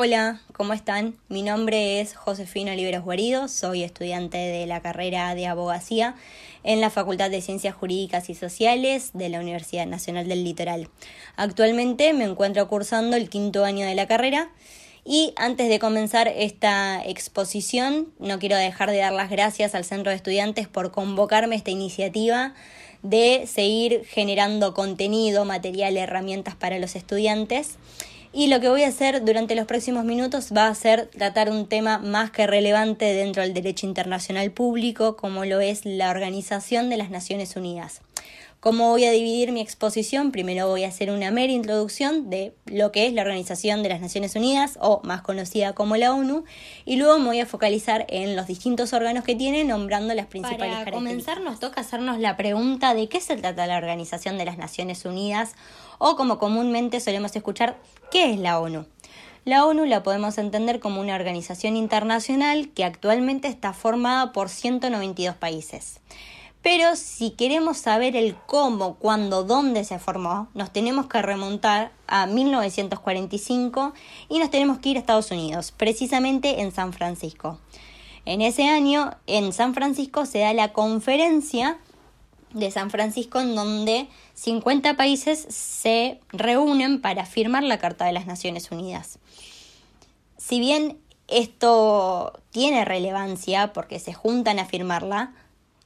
[0.00, 1.16] Hola, ¿cómo están?
[1.28, 6.14] Mi nombre es Josefina Oliveros Guarido, soy estudiante de la carrera de abogacía
[6.62, 10.88] en la Facultad de Ciencias Jurídicas y Sociales de la Universidad Nacional del Litoral.
[11.34, 14.52] Actualmente me encuentro cursando el quinto año de la carrera
[15.04, 20.10] y antes de comenzar esta exposición no quiero dejar de dar las gracias al Centro
[20.10, 22.54] de Estudiantes por convocarme a esta iniciativa
[23.02, 27.78] de seguir generando contenido, material, herramientas para los estudiantes
[28.38, 31.66] y lo que voy a hacer durante los próximos minutos va a ser tratar un
[31.66, 36.98] tema más que relevante dentro del derecho internacional público, como lo es la Organización de
[36.98, 38.00] las Naciones Unidas.
[38.60, 40.32] ¿Cómo voy a dividir mi exposición?
[40.32, 44.00] Primero voy a hacer una mera introducción de lo que es la Organización de las
[44.00, 46.42] Naciones Unidas, o más conocida como la ONU,
[46.84, 50.74] y luego me voy a focalizar en los distintos órganos que tiene, nombrando las principales
[50.74, 54.58] Para comenzar, nos toca hacernos la pregunta de qué se trata la Organización de las
[54.58, 55.54] Naciones Unidas,
[55.98, 57.78] o como comúnmente solemos escuchar,
[58.10, 58.86] ¿qué es la ONU?
[59.44, 65.36] La ONU la podemos entender como una organización internacional que actualmente está formada por 192
[65.36, 66.00] países.
[66.62, 72.26] Pero si queremos saber el cómo, cuándo, dónde se formó, nos tenemos que remontar a
[72.26, 73.94] 1945
[74.28, 77.58] y nos tenemos que ir a Estados Unidos, precisamente en San Francisco.
[78.24, 81.78] En ese año, en San Francisco, se da la conferencia
[82.52, 88.26] de San Francisco en donde 50 países se reúnen para firmar la Carta de las
[88.26, 89.18] Naciones Unidas.
[90.36, 90.98] Si bien
[91.28, 95.32] esto tiene relevancia porque se juntan a firmarla,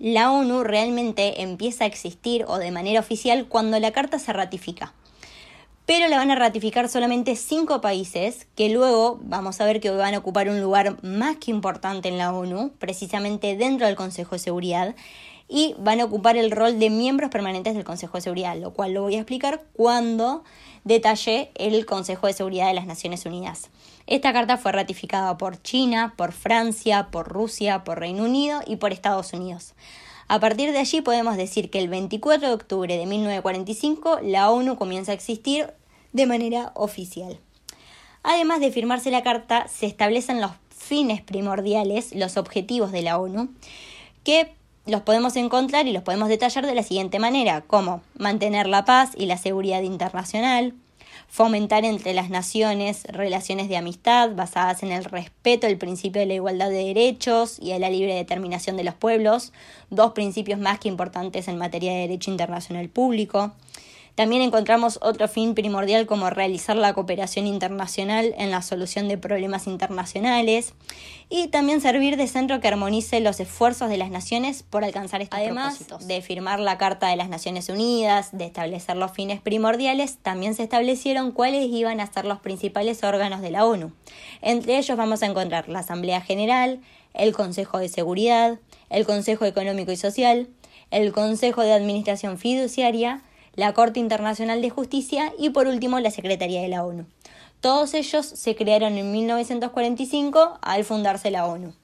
[0.00, 4.94] la ONU realmente empieza a existir o de manera oficial cuando la carta se ratifica.
[5.84, 10.14] Pero la van a ratificar solamente cinco países que luego vamos a ver que van
[10.14, 14.38] a ocupar un lugar más que importante en la ONU, precisamente dentro del Consejo de
[14.38, 14.94] Seguridad,
[15.50, 18.92] y van a ocupar el rol de miembros permanentes del Consejo de Seguridad, lo cual
[18.92, 20.44] lo voy a explicar cuando
[20.84, 23.68] detalle el Consejo de Seguridad de las Naciones Unidas.
[24.06, 28.92] Esta carta fue ratificada por China, por Francia, por Rusia, por Reino Unido y por
[28.92, 29.74] Estados Unidos.
[30.28, 34.76] A partir de allí podemos decir que el 24 de octubre de 1945 la ONU
[34.76, 35.72] comienza a existir
[36.12, 37.40] de manera oficial.
[38.22, 43.48] Además de firmarse la carta, se establecen los fines primordiales, los objetivos de la ONU,
[44.22, 44.54] que
[44.86, 49.10] los podemos encontrar y los podemos detallar de la siguiente manera, como mantener la paz
[49.16, 50.74] y la seguridad internacional,
[51.28, 56.34] fomentar entre las naciones relaciones de amistad basadas en el respeto del principio de la
[56.34, 59.52] igualdad de derechos y de la libre determinación de los pueblos,
[59.90, 63.52] dos principios más que importantes en materia de derecho internacional público,
[64.14, 69.66] también encontramos otro fin primordial como realizar la cooperación internacional en la solución de problemas
[69.66, 70.74] internacionales
[71.28, 75.38] y también servir de centro que armonice los esfuerzos de las naciones por alcanzar estos
[75.38, 80.54] Además de firmar la Carta de las Naciones Unidas, de establecer los fines primordiales, también
[80.54, 83.92] se establecieron cuáles iban a ser los principales órganos de la ONU.
[84.42, 86.80] Entre ellos vamos a encontrar la Asamblea General,
[87.14, 90.48] el Consejo de Seguridad, el Consejo Económico y Social,
[90.90, 93.22] el Consejo de Administración Fiduciaria,
[93.54, 97.06] la Corte Internacional de Justicia y por último la Secretaría de la ONU.
[97.60, 101.74] Todos ellos se crearon en 1945 al fundarse la ONU.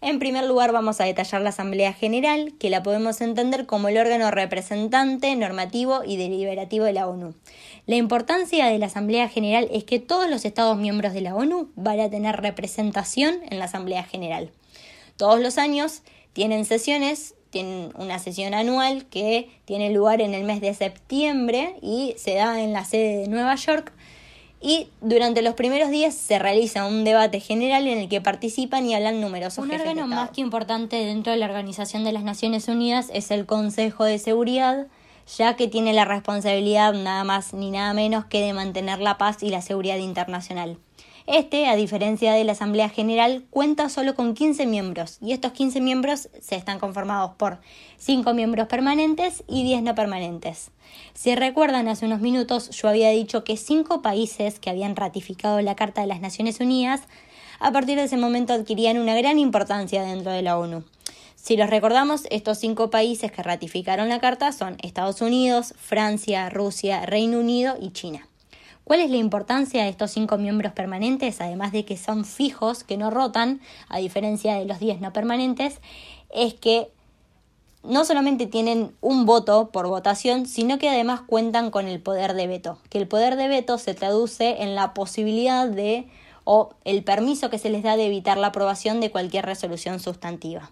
[0.00, 3.98] En primer lugar vamos a detallar la Asamblea General, que la podemos entender como el
[3.98, 7.34] órgano representante, normativo y deliberativo de la ONU.
[7.86, 11.70] La importancia de la Asamblea General es que todos los Estados miembros de la ONU
[11.76, 14.50] van a tener representación en la Asamblea General.
[15.16, 20.60] Todos los años tienen sesiones tienen una sesión anual que tiene lugar en el mes
[20.60, 23.92] de septiembre y se da en la sede de Nueva York.
[24.60, 28.94] Y durante los primeros días se realiza un debate general en el que participan y
[28.94, 33.10] hablan numerosos Un órgano más que importante dentro de la Organización de las Naciones Unidas
[33.12, 34.86] es el Consejo de Seguridad,
[35.36, 39.42] ya que tiene la responsabilidad nada más ni nada menos que de mantener la paz
[39.42, 40.78] y la seguridad internacional.
[41.32, 45.80] Este, a diferencia de la Asamblea General, cuenta solo con 15 miembros y estos 15
[45.80, 47.58] miembros se están conformados por
[47.96, 50.72] 5 miembros permanentes y 10 no permanentes.
[51.14, 55.74] Si recuerdan, hace unos minutos yo había dicho que 5 países que habían ratificado la
[55.74, 57.00] Carta de las Naciones Unidas
[57.60, 60.84] a partir de ese momento adquirían una gran importancia dentro de la ONU.
[61.34, 67.06] Si los recordamos, estos cinco países que ratificaron la Carta son Estados Unidos, Francia, Rusia,
[67.06, 68.28] Reino Unido y China.
[68.84, 72.96] ¿Cuál es la importancia de estos cinco miembros permanentes, además de que son fijos, que
[72.96, 75.80] no rotan, a diferencia de los diez no permanentes?
[76.30, 76.90] Es que
[77.84, 82.46] no solamente tienen un voto por votación, sino que además cuentan con el poder de
[82.46, 86.08] veto, que el poder de veto se traduce en la posibilidad de
[86.44, 90.70] o el permiso que se les da de evitar la aprobación de cualquier resolución sustantiva.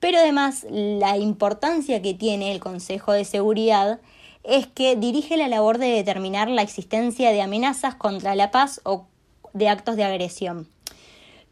[0.00, 4.00] Pero además la importancia que tiene el Consejo de Seguridad
[4.44, 9.06] es que dirige la labor de determinar la existencia de amenazas contra la paz o
[9.52, 10.68] de actos de agresión.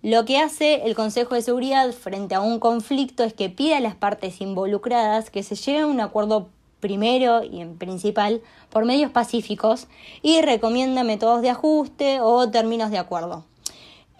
[0.03, 3.81] Lo que hace el Consejo de Seguridad frente a un conflicto es que pide a
[3.81, 6.49] las partes involucradas que se lleven a un acuerdo
[6.81, 8.41] primero y en principal
[8.71, 9.87] por medios pacíficos
[10.23, 13.45] y recomienda métodos de ajuste o términos de acuerdo.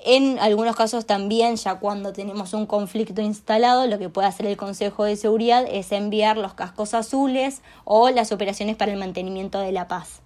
[0.03, 4.57] En algunos casos también, ya cuando tenemos un conflicto instalado, lo que puede hacer el
[4.57, 9.73] Consejo de Seguridad es enviar los cascos azules o las operaciones para el mantenimiento de
[9.73, 10.21] la paz.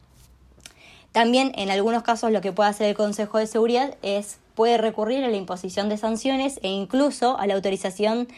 [1.11, 5.25] También en algunos casos lo que puede hacer el Consejo de Seguridad es puede recurrir
[5.25, 8.29] a la imposición de sanciones e incluso a la autorización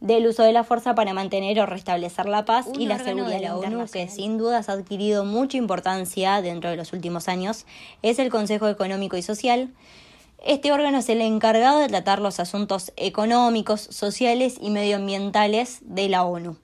[0.00, 3.40] del uso de la fuerza para mantener o restablecer la paz y la seguridad de
[3.40, 7.64] la ONU, que sin dudas ha adquirido mucha importancia dentro de los últimos años,
[8.02, 9.70] es el Consejo Económico y Social.
[10.44, 16.22] Este órgano es el encargado de tratar los asuntos económicos, sociales y medioambientales de la
[16.24, 16.58] ONU.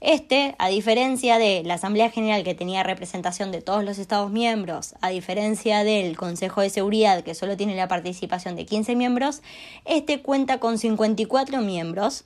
[0.00, 4.94] Este, a diferencia de la Asamblea General que tenía representación de todos los Estados miembros,
[5.00, 9.42] a diferencia del Consejo de Seguridad que solo tiene la participación de 15 miembros,
[9.86, 12.22] este cuenta con 54 miembros,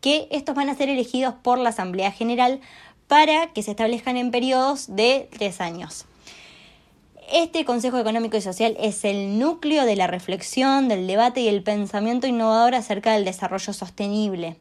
[0.00, 2.60] que estos van a ser elegidos por la Asamblea General
[3.08, 6.06] para que se establezcan en periodos de tres años.
[7.32, 11.62] Este Consejo Económico y Social es el núcleo de la reflexión, del debate y el
[11.62, 14.56] pensamiento innovador acerca del desarrollo sostenible.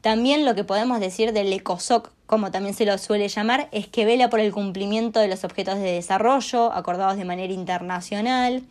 [0.00, 4.04] También lo que podemos decir del ECOSOC, como también se lo suele llamar, es que
[4.04, 8.64] vela por el cumplimiento de los objetos de desarrollo acordados de manera internacional,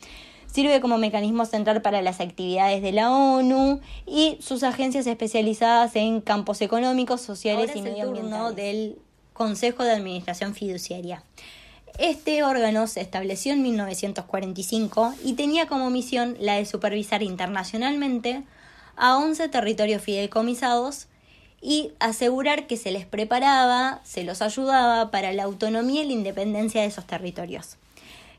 [0.53, 6.21] Sirve como mecanismo central para las actividades de la ONU y sus agencias especializadas en
[6.21, 8.55] campos económicos, sociales y medioambientales.
[8.55, 8.99] del
[9.33, 11.23] Consejo de Administración Fiduciaria.
[11.99, 18.43] Este órgano se estableció en 1945 y tenía como misión la de supervisar internacionalmente
[18.95, 21.07] a 11 territorios fideicomisados
[21.61, 26.81] y asegurar que se les preparaba, se los ayudaba para la autonomía y la independencia
[26.81, 27.77] de esos territorios.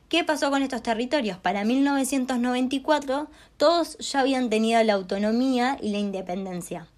[0.08, 1.38] ¿Qué pasó con estos territorios?
[1.38, 6.88] Para 1994 todos ya habían tenido la autonomía y la independencia.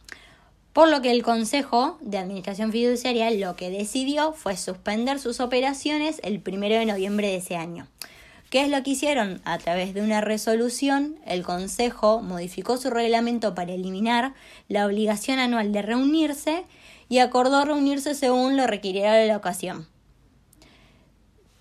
[0.76, 6.20] Por lo que el Consejo de Administración Fiduciaria lo que decidió fue suspender sus operaciones
[6.22, 7.86] el 1 de noviembre de ese año.
[8.50, 9.40] ¿Qué es lo que hicieron?
[9.46, 14.34] A través de una resolución, el Consejo modificó su reglamento para eliminar
[14.68, 16.66] la obligación anual de reunirse
[17.08, 19.86] y acordó reunirse según lo requiriera la ocasión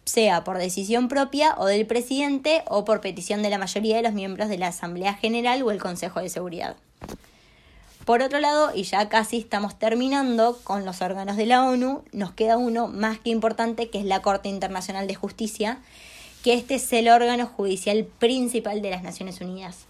[0.05, 4.13] sea por decisión propia o del presidente o por petición de la mayoría de los
[4.13, 6.77] miembros de la Asamblea General o el Consejo de Seguridad.
[8.05, 12.33] Por otro lado, y ya casi estamos terminando con los órganos de la ONU, nos
[12.33, 15.79] queda uno más que importante que es la Corte Internacional de Justicia,
[16.43, 19.85] que este es el órgano judicial principal de las Naciones Unidas.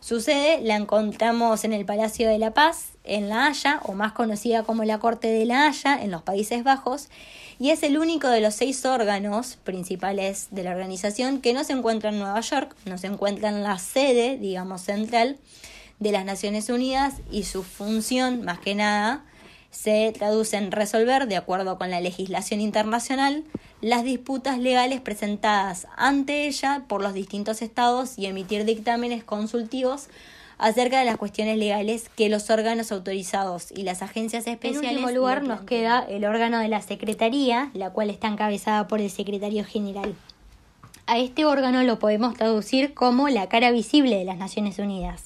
[0.00, 4.12] Su sede la encontramos en el Palacio de la Paz, en La Haya, o más
[4.12, 7.08] conocida como la Corte de La Haya, en los Países Bajos,
[7.58, 11.72] y es el único de los seis órganos principales de la organización que no se
[11.72, 15.38] encuentra en Nueva York, no se encuentra en la sede, digamos, central
[16.00, 19.24] de las Naciones Unidas y su función, más que nada,
[19.70, 23.44] se traduce en resolver, de acuerdo con la legislación internacional,
[23.80, 30.08] las disputas legales presentadas ante ella por los distintos estados y emitir dictámenes consultivos
[30.58, 34.90] acerca de las cuestiones legales que los órganos autorizados y las agencias especiales.
[34.90, 39.00] En último lugar nos queda el órgano de la Secretaría, la cual está encabezada por
[39.00, 40.14] el Secretario General.
[41.06, 45.24] A este órgano lo podemos traducir como la cara visible de las Naciones Unidas.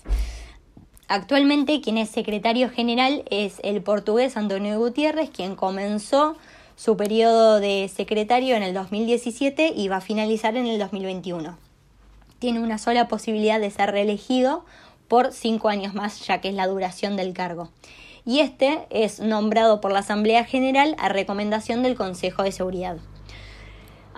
[1.09, 6.37] Actualmente quien es secretario general es el portugués Antonio Gutiérrez, quien comenzó
[6.77, 11.57] su periodo de secretario en el 2017 y va a finalizar en el 2021.
[12.39, 14.67] Tiene una sola posibilidad de ser reelegido
[15.09, 17.71] por cinco años más, ya que es la duración del cargo.
[18.27, 22.99] Y este es nombrado por la Asamblea General a recomendación del Consejo de Seguridad.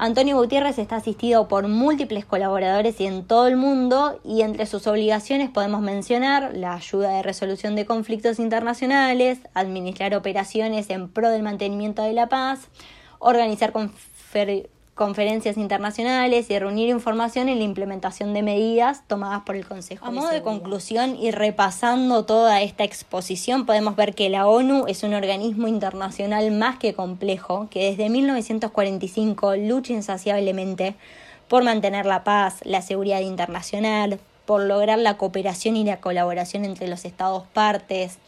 [0.02, 4.86] Antonio Gutiérrez está asistido por múltiples colaboradores y en todo el mundo y entre sus
[4.86, 11.42] obligaciones podemos mencionar la ayuda de resolución de conflictos internacionales, administrar operaciones en pro del
[11.42, 12.68] mantenimiento de la paz,
[13.18, 14.79] organizar conferencias
[15.56, 20.04] internacionales y reunir información en la implementación de medidas tomadas por el Consejo.
[20.04, 25.02] A modo de conclusión y repasando toda esta exposición, podemos ver que la ONU es
[25.02, 30.96] un organismo internacional más que complejo, que desde 1945 lucha insaciablemente
[31.48, 36.88] por mantener la paz, la seguridad internacional, por lograr la cooperación y la colaboración entre
[36.88, 38.18] los estados partes,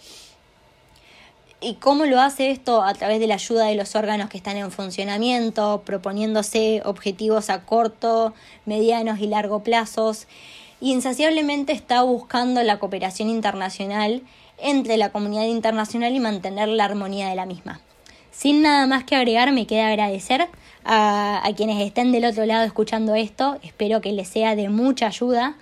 [1.64, 2.82] ¿Y cómo lo hace esto?
[2.82, 7.64] A través de la ayuda de los órganos que están en funcionamiento, proponiéndose objetivos a
[7.64, 8.34] corto,
[8.66, 10.26] medianos y largo plazos.
[10.80, 14.22] Y insaciablemente está buscando la cooperación internacional
[14.58, 17.80] entre la comunidad internacional y mantener la armonía de la misma.
[18.32, 20.48] Sin nada más que agregar, me queda agradecer
[20.84, 23.58] a, quienes estén del otro lado escuchando esto.
[23.62, 25.54] Espero que les sea de mucha ayuda,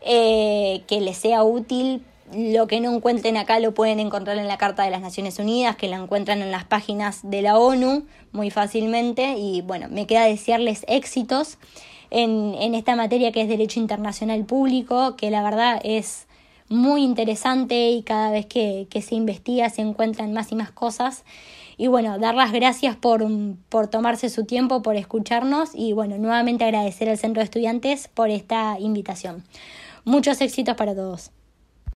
[0.00, 2.02] eh, que les sea útil.
[2.36, 5.76] Lo que no encuentren acá lo pueden encontrar en la Carta de las Naciones Unidas,
[5.76, 9.36] que la encuentran en las páginas de la ONU muy fácilmente.
[9.38, 11.58] Y bueno, me queda desearles éxitos
[12.10, 16.26] en, esta materia que es Derecho Internacional Público, que la verdad es
[16.68, 21.24] muy interesante y cada vez que, que se investiga se encuentran más y más cosas.
[21.76, 23.26] Y bueno, dar las gracias por,
[23.68, 28.30] por tomarse su tiempo, por escucharnos y bueno, nuevamente agradecer al Centro de Estudiantes por
[28.30, 29.44] esta invitación.
[30.04, 31.30] Muchos éxitos para todos.